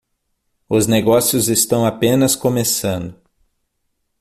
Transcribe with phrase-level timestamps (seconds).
[0.67, 3.21] Os negócios estão apenas começando